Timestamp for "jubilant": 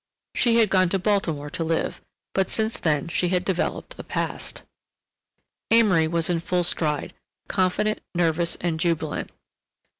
8.79-9.29